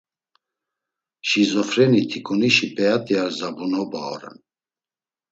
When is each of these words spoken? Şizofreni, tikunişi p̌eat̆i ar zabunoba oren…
Şizofreni, 1.27 2.01
tikunişi 2.09 2.67
p̌eat̆i 2.75 3.15
ar 3.23 3.31
zabunoba 3.37 4.01
oren… 4.13 4.37